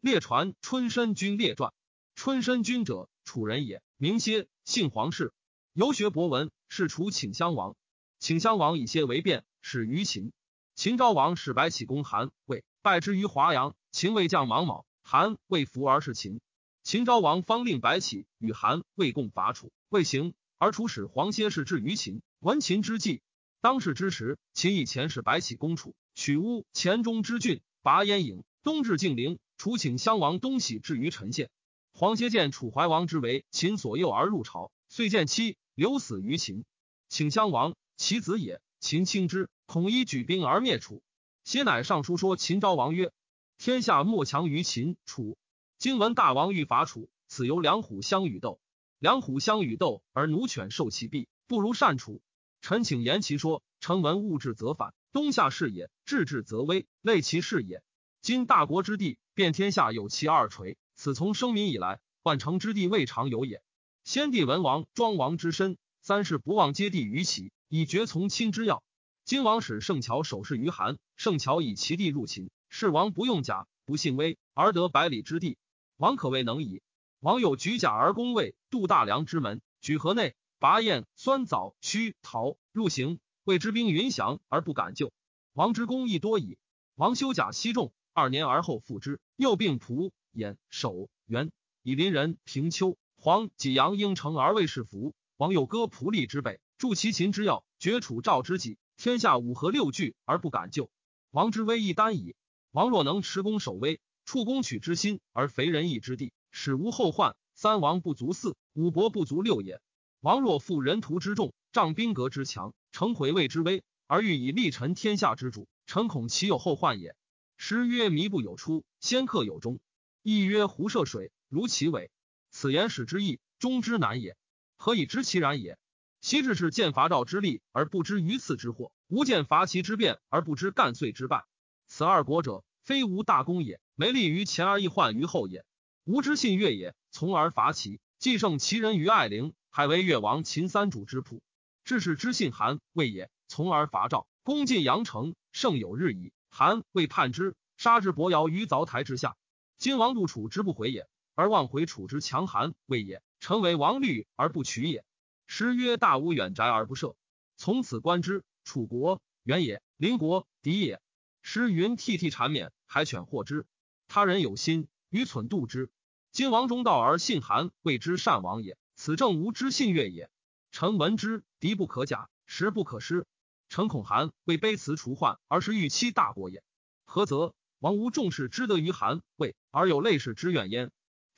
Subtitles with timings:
[0.00, 1.74] 列传春申君列传。
[2.14, 5.34] 春申君者，楚人也，名歇，姓黄氏，
[5.74, 7.76] 游学博闻，是楚顷襄王。
[8.18, 10.32] 顷襄王以歇为变，始于秦。
[10.74, 13.76] 秦昭王使白起攻韩，魏，败之于华阳。
[13.92, 16.40] 秦魏将莽莽，韩魏服而是秦。
[16.82, 22.22] 秦昭王方令白起与韩魏共伐楚，未行，而楚使黄歇是至于秦。
[22.38, 23.20] 闻秦之计，
[23.60, 29.38] 当世之时，秦以前使白起攻楚，取乌黔中之郡，拔燕郢，东至晋陵。
[29.60, 31.50] 楚顷襄王东徙至于陈县。
[31.92, 36.64] 黄歇见楚怀王之为秦所诱而入朝，遂见妻留死于秦。
[37.10, 41.02] 请襄王其子也，秦轻之，恐一举兵而灭楚。
[41.44, 43.12] 歇乃上书说秦昭王曰
[43.58, 45.36] ：“天下莫强于秦楚。
[45.76, 48.62] 今闻大王欲伐楚，此由两虎相与斗。
[48.98, 52.22] 两虎相与斗而奴犬受其弊，不如善楚。
[52.62, 53.62] 臣请言其说。
[53.78, 57.82] 臣闻物至则反，东夏是也；治治则危，类其事也。
[58.22, 63.62] 今大国之地，遍天下有其二垂。”此从生民以来，万城之地未尝有也。
[64.04, 68.84] 先帝文王、庄王之身，三世不忘接地于齐，以绝从亲之要。
[69.24, 75.56] 今王使圣乔守势于韩，圣乔以其地入秦，是王不用甲，不信威，而得百里之地，
[75.96, 76.82] 王可谓能矣。
[77.20, 85.14] 王有举甲而攻魏，渡大梁之门，举河内，拔燕、酸枣、须陶入行，魏之兵云降而不敢救。
[85.54, 86.58] 王之功亦多矣。
[86.94, 90.12] 王修甲西重，二年而后复之，又并蒲。
[90.34, 91.50] 兖守原
[91.82, 95.14] 以邻人平丘黄济阳应城而为是服。
[95.38, 98.76] 王有割蒲利之北，助其秦之要，绝楚赵之己。
[98.98, 100.90] 天下五合六聚而不敢救。
[101.30, 102.36] 王之威亦单矣。
[102.72, 107.34] 王若能持攻守威，处攻取之心而肥仁义之地，使无后患。
[107.54, 109.80] 三王不足四，五伯不足六也。
[110.20, 117.16] 王若负人徒之众，仗兵革之强，成毁魏之威，而欲以立臣天下之主，臣恐其有后患也。
[117.62, 119.80] 诗曰：弥不有出，先克有终。
[120.22, 122.10] 亦曰：胡涉水，如其尾。
[122.50, 124.34] 此言始之意，终之难也。
[124.78, 125.78] 何以知其然也？
[126.22, 131.44] 昔至是见伐赵之利，而不知榆次之祸；吾见伐齐之变，而不知干遂之败。
[131.86, 135.66] 此二国者，非无大功也，没利于前而易患于后也。
[136.04, 141.40] 吾之信越也，从而伐齐，既胜齐人于爱陵，还为越王秦三主之仆。
[141.84, 146.32] 至是之信韩魏也，从而伐赵，攻进阳城，胜有日矣。
[146.52, 149.38] 韩魏叛之，杀之伯尧于凿台之下。
[149.78, 153.22] 今王入楚之不回也，而望回楚之强韩魏也。
[153.38, 155.02] 臣为王虑而不取也。
[155.46, 157.14] 诗曰：“大无远宅而不赦。”
[157.56, 161.00] 从此观之，楚国远也，邻国敌也。
[161.40, 163.64] 诗云：“涕涕缠绵，海犬获之。
[164.08, 165.90] 他人有心，愚蠢度之。
[166.32, 168.76] 今王中道而信韩，谓之善王也。
[168.94, 170.28] 此正吾之信越也。
[170.70, 173.26] 臣闻之，敌不可假，时不可失。
[173.70, 176.62] 臣恐韩为卑辞除患，而是欲欺大国也。
[177.06, 180.90] 何则？”王无重视之德于韩魏，而有类氏之怨焉。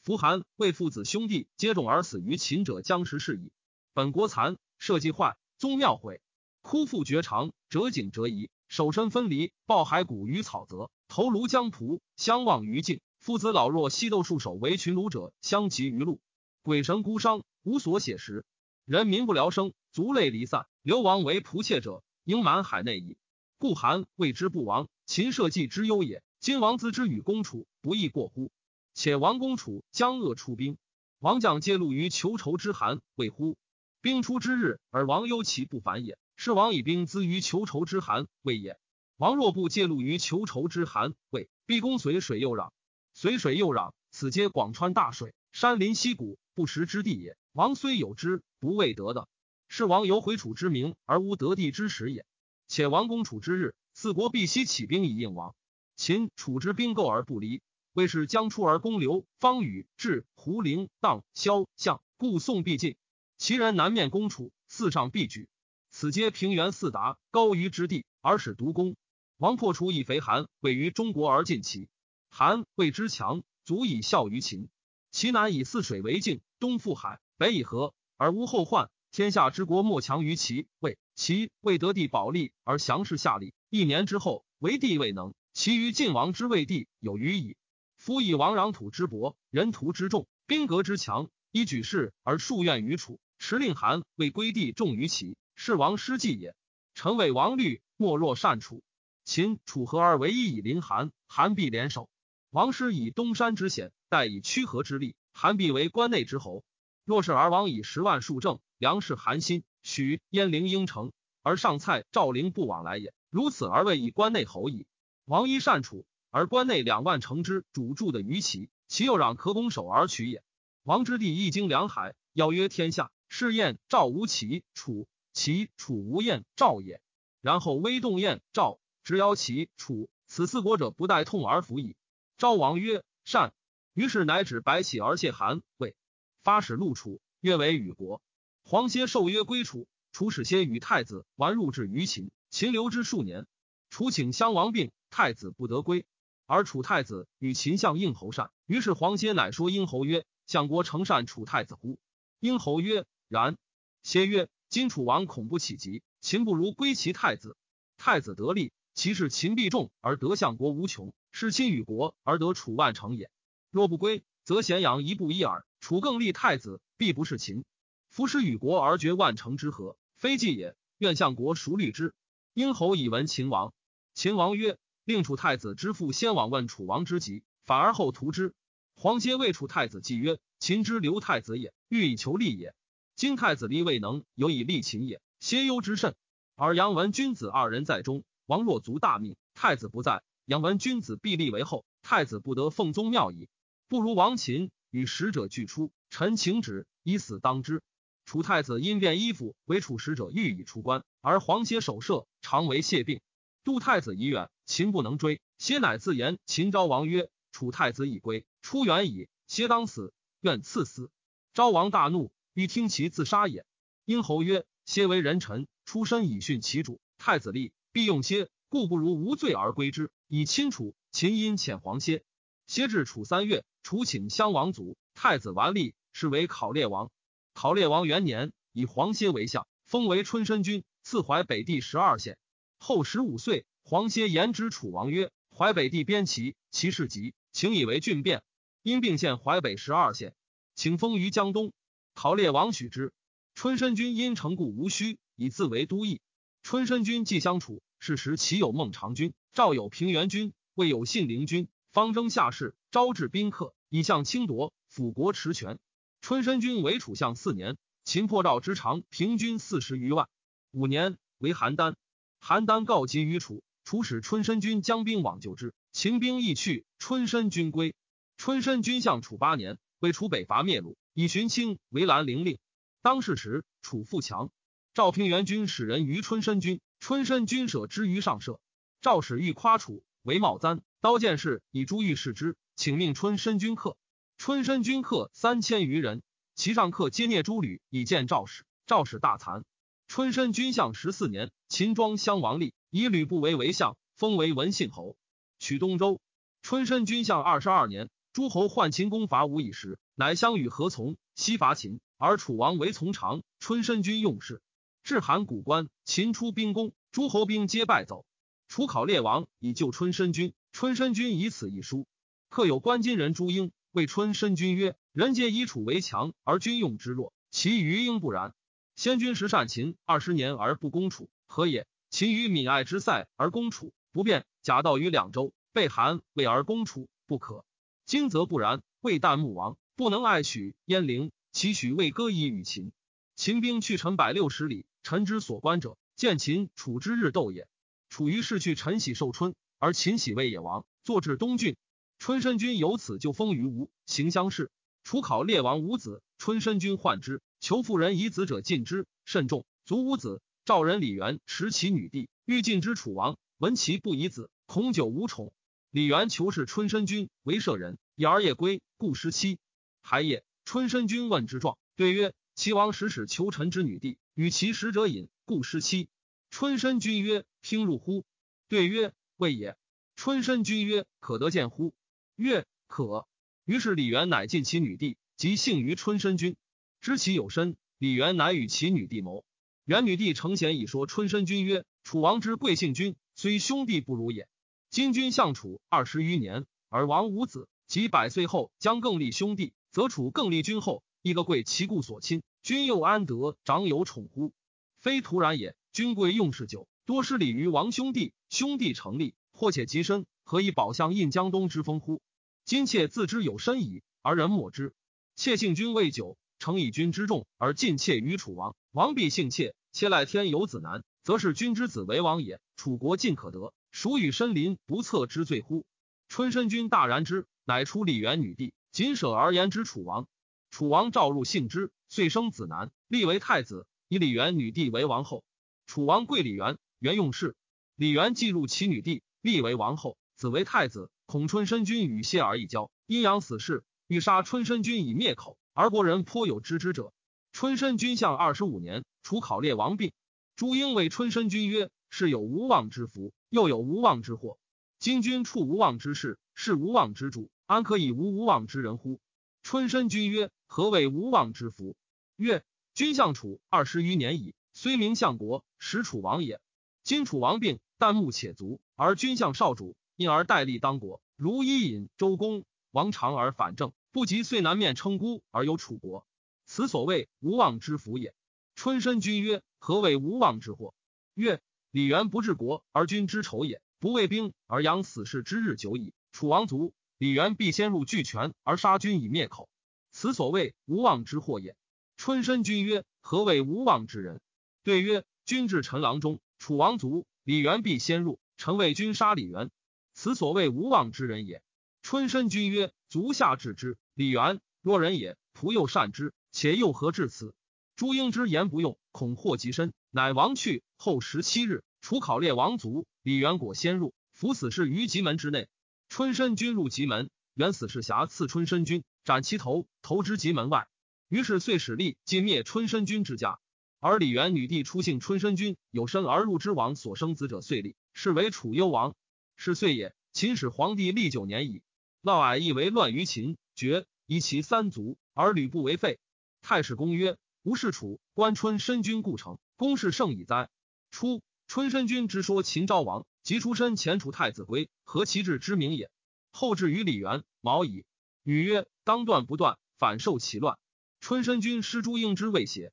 [0.02, 3.52] 夫韩魏父子兄弟皆众而死于秦者，将食是矣。
[3.94, 6.20] 本国残，社稷坏，宗庙毁，
[6.60, 13.00] 枯复绝长，折颈折夷，手身分离，抱骸骨于草泽，头颅将仆，相望于境。
[13.20, 16.20] 父子老弱，西斗戍守为群虏者，相及于路。
[16.62, 18.44] 鬼神孤伤，无所写实。
[18.84, 23.16] 人民不聊生，族类离散，流亡为仆妾者，应满海内矣。
[23.58, 26.20] 故韩谓之不亡，秦社稷之忧也。
[26.42, 28.50] 今王资之与公楚，不亦过乎？
[28.94, 30.76] 且王公楚将恶出兵，
[31.20, 33.56] 王将皆戮于求仇之寒，谓乎？
[34.00, 36.18] 兵出之日，而王忧其不反也。
[36.34, 38.76] 是王以兵资于求仇之寒，谓也。
[39.18, 42.72] 王若不介入于求仇之寒，谓必攻随水又壤，
[43.14, 47.36] 随水又壤，此皆广川大水，山林溪谷，不食之地也。
[47.52, 49.28] 王虽有之，不未得的。
[49.68, 52.26] 是王有回楚之名，而无得地之实也。
[52.66, 55.54] 且王攻楚之日，四国必悉起兵以应王。
[55.96, 62.96] 秦楚之兵构而不离，魏是将出而攻刘方宇至胡陵荡萧向，故宋必进。
[63.38, 65.48] 齐人南面攻楚，四上必举。
[65.90, 68.96] 此皆平原四达高于之地，而使独攻。
[69.36, 71.88] 王破楚以肥韩，位于中国而进齐。
[72.30, 74.68] 韩魏之强，足以效于秦。
[75.10, 78.90] 齐南以泗水为境，东赴海，北以河，而无后患。
[79.10, 80.66] 天下之国莫强于齐。
[80.78, 85.34] 魏齐未得地保利而降势下利，一年之后为地未能。
[85.52, 87.56] 其余晋王之魏地有余矣。
[87.98, 96.56] 夫以王壤土之薄，人徒之众，兵革之强，以举事而数怨于楚，持令韩为归地重于齐，是王失计也。
[96.94, 98.82] 臣谓王虑莫若善楚，
[99.24, 102.08] 秦楚合而为一以临韩，韩必联手。
[102.50, 106.64] 王师以东山之险，待以屈河之力，韩必为关内之侯。
[107.04, 111.12] 若是而王以十万数正，粮食韩心，许燕陵应城，
[111.42, 113.12] 而上蔡赵陵不往来也。
[113.28, 114.86] 如此而为以关内侯矣。
[115.24, 120.42] 王一善楚，而关内两万城之主住的于齐，其又攘可攻守而取也。
[120.82, 127.00] 王之弟一经两海，邀约天下，是燕赵无齐楚，齐楚无燕赵也。
[127.40, 131.94] 然后威动燕赵，直邀齐楚，此四国者不待痛而服矣。
[132.36, 133.54] 昭王曰：“善。”
[133.94, 135.94] 于是乃指白起而谢韩魏，
[136.42, 138.20] 发使陆楚，约为与国。
[138.64, 143.46] 黄歇受约归楚，楚使歇与太子完入至于秦，秦留之数年。
[143.90, 146.06] 楚请襄王病，太子不得归，
[146.46, 148.50] 而楚太子与秦相应侯善。
[148.66, 150.24] 于是黄歇乃说应侯曰。
[150.46, 151.98] 相国诚善楚太子乎？
[152.40, 153.56] 殷侯曰：“然。”
[154.02, 157.56] 歇曰：“今楚王恐不起急，秦不如归其太子。
[157.96, 163.30] 太子得利，其事秦必重而得相国无穷，是亲与国而得楚万成也。
[163.70, 165.64] 若不归，则咸阳一步一耳。
[165.78, 167.64] 楚更立太子，必不是秦。
[168.08, 170.74] 夫失与国而绝万成之和，非计也。
[170.98, 172.14] 愿相国熟虑之。”
[172.52, 173.72] 殷侯以闻秦王。
[174.12, 178.54] 秦王曰：“令楚太子之父先往问楚王之疾，反而后图之。”
[178.94, 182.74] 黄歇谓楚太子计曰：“秦之留太子也，欲以求利也。
[183.16, 185.20] 今太子立未能，有以利秦也。
[185.40, 186.14] 歇忧之甚。
[186.54, 193.48] 而杨文君子二人在中，王若足大命，太子不在，杨文君子必立为后，太子不得奉宗庙矣。
[193.88, 197.82] 不如王秦与使者俱出，臣请旨，以死当之。”
[198.24, 203.20] 楚太子因变衣服为楚使者，欲以出关，而黄歇守舍，常为谢病。
[203.64, 211.10] 杜太子已远，秦不能追，歇乃自言秦昭王曰：“楚太子已归。”出远矣，歇当死，愿赐死。
[211.52, 213.66] 昭王大怒，欲听其自杀也。
[214.04, 217.00] 殷侯曰：“歇为人臣，出身以殉其主。
[217.18, 222.24] 太子立，必用歇，故不如无罪而归之，以亲楚。”秦因遣黄歇。
[222.66, 227.10] 歇至楚三月，楚请襄王卒，太子完立，是为考烈王。
[227.52, 232.38] 考烈王元年，以黄歇为相，封为春申君，赐淮北地十二县。
[232.78, 238.42] 后十五岁，黄歇言之楚王曰：“淮北地边齐，其势急，请以为郡变。”
[238.82, 240.34] 因并县淮北十二县，
[240.74, 241.72] 请封于江东。
[242.14, 243.12] 陶烈王许之。
[243.54, 246.20] 春申君因城故无须，以自为都邑。
[246.62, 255.78] 春申君既相处，是时齐有孟尝君，赵有平原君，魏有信陵君，方征下士，招致宾客，以向侵夺，辅国持权。
[256.22, 260.28] 春申君为楚相四年，秦破赵之长平均四十余万。
[260.70, 261.94] 五年为邯郸，
[262.40, 267.94] 邯郸告急于楚，楚使春申君将兵往救之，秦兵亦去，春申君归。
[268.36, 272.58] 春申君相楚八年，为楚北伐灭鲁，以寻亲为兰陵令。
[273.02, 274.50] 当世时，楚富强。
[274.94, 278.60] 赵平原君使人于春申君，春申君舍之于上舍。
[279.00, 283.96] 赵使欲夸楚为茂簪，刀剑士以珠玉饰之，请命春申君客。
[284.38, 286.22] 春申君客三千余人，
[286.54, 288.64] 其上客皆聂诸吕以见赵使。
[288.86, 289.64] 赵使大惭。
[290.08, 295.16] 春申君相十四年，秦庄襄王立，以吕不韦为相，封为文信侯，
[295.58, 296.20] 取东周。
[296.60, 298.10] 春申君相二十二年。
[298.34, 303.42] 诸侯患秦攻伐吴以时，乃相与何从，西伐秦，而楚王为从长。
[303.60, 304.60] 春申君用事，
[305.02, 308.26] 至函谷关，秦出兵攻，诸侯兵皆败走。
[308.68, 312.06] 楚考烈王以救春申君，春申君以此一书。
[312.50, 318.54] 客有关金人朱英，谓春申君曰：“人皆以楚为强，而君用之弱，其余应不然。
[318.96, 321.86] 先君时善秦二十年而不攻楚，何也？
[322.12, 327.64] 秦于闽爱之塞而攻楚，不变；假道于两州，被韩魏而攻楚，不可。”
[328.04, 332.92] 今则不然，魏旦穆王不能爱许燕陵，其许魏歌以与秦。
[333.34, 337.66] 秦兵去陈百六十里，臣之所观者，见秦楚之日斗也。
[338.10, 341.76] 楚于是去陈喜受春，而秦喜魏也亡，坐至东郡。
[342.18, 344.70] 春申君由此就封于吴，行乡试。
[345.02, 350.42] 楚考烈王无子，春申君患之，求妇人以子者禁之，甚重，卒无子。
[350.64, 355.52] 赵人李元持其女弟，欲禁之楚王，闻其不以子，恐久无宠。
[355.90, 359.58] 李元求是春申君为舍人，以儿夜归，故失妻。
[360.02, 366.08] 还夜，春申君问之状，对曰：“齐王使使求臣之女弟，与其使者饮，故失妻。”
[366.50, 368.24] 春申君曰：“听入乎？”
[368.68, 369.76] 对曰：“未也。”
[370.14, 371.92] 春申君曰：“可得见乎？”
[372.36, 373.26] 曰：“可。”
[373.66, 376.54] 于是李元乃尽其女弟，即幸于春申君。
[377.00, 379.44] 知其有身，李元乃与其女弟谋。
[379.84, 384.46] 元女帝承贤以说春申君曰：“楚王之贵姓君，虽兄弟不如也。”
[384.90, 394.52] 今君相楚二十余年，而王无子，及百岁后将更立兄弟，则楚更立君后，一个贵其故所亲，君又安得长有宠乎？
[395.00, 395.74] 非徒然也。
[395.92, 402.22] 君贵用事久，多失礼于王兄弟，兄弟成立，或且极深，何以保相印江东之风乎？
[402.64, 404.94] 今妾自知有身矣，而人莫之。
[405.34, 409.74] 妾幸君未久，承以君之重，而尽妾于楚王，王必幸妾。
[409.90, 412.60] 妾赖天有子男，则是君之子为王也。
[412.76, 413.74] 楚国尽可得。
[413.90, 415.84] 孰与申林不测之罪乎？
[416.28, 420.28] 春申君大然之，乃出李元女帝，谨舍而言之楚王。
[420.70, 425.42] 楚王召入幸之，遂生子男，立为太子，以李元女帝为王后。
[425.88, 427.56] 楚王贵李元，元用事。
[427.96, 431.10] 李元既入其女帝，立为王后，子为太子。
[431.26, 437.14] 孔春申君与谢而一交，阴阳死事，欲杀春申君以灭口，而国人颇有知之者。
[437.52, 440.12] 春申君相二十五年，楚考烈王病，
[440.54, 444.58] 朱英谓春申君曰：“是有无妄之福，又有无妄之祸。
[444.98, 449.20] 今君处无妄之事，是无妄之主，安可以无无妄之人乎？”
[449.62, 451.96] 春申君曰：“何谓无妄之福？”
[452.36, 452.64] 曰
[452.94, 456.60] ：“君相楚二十余年矣，虽名相国，实楚王也。
[457.02, 461.22] 今楚王病，旦暮且卒，而君相少主，因而代立当国。
[461.36, 466.26] 如伊尹、周公王长而反正，不及遂南面称孤而有楚国。
[466.64, 468.34] 此所谓无妄之福也。”
[468.76, 470.94] 春申君曰：“何谓无妄之祸？”
[471.34, 476.14] 曰：“李元不治国而君之仇也，不为兵而养死士之日久矣。
[476.30, 479.68] 楚王卒。”李元必先入巨泉而杀君以灭口，
[480.10, 481.76] 此所谓无妄之祸也。
[482.16, 484.40] 春申君曰：“何谓无妄之人？”
[484.82, 489.70] 对曰：“君至陈郎中，楚王卒，李元必先入，臣为君杀李元，
[490.14, 491.62] 此所谓无妄之人也。”
[492.02, 497.54] 春申君曰：“足下治之，李元若人也，仆又善之，且又何至此？”
[497.96, 500.82] 朱英之言不用，恐祸及身，乃亡去。
[500.96, 505.68] 后十七日，楚考烈王卒，李元果先入，伏死士于棘门之内。
[506.08, 510.88] 春申君入棘门，元死士侠刺春申君，斩其头，投之棘门外。
[511.28, 513.58] 于是遂使力尽灭春申君之家。
[514.00, 519.14] 而李元女帝出姓春申君，有身而入之王所生子者，遂立，是为楚幽王。
[519.56, 520.14] 是岁也。
[520.32, 521.82] 秦始皇帝历九年矣。
[522.22, 526.18] 嫪毐亦为乱于秦，绝以其三族，而吕不为废。
[526.60, 530.70] 太史公曰：吾是楚关春申君故城，公事胜矣哉？
[531.10, 533.26] 初，春申君之说秦昭王。
[533.42, 536.12] 即出身前楚太子归，何其志之明也？
[536.52, 538.04] 后至于李元、毛矣。
[538.44, 540.78] 女曰：当断不断，反受其乱。
[541.18, 542.92] 春申君失诸英之未邪？